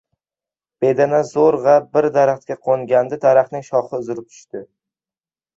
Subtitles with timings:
[0.85, 4.65] •Bedana zo‘rg‘a bir marta daraxtga qo‘ngandi, daraxtning shoxi uzilib tushdi.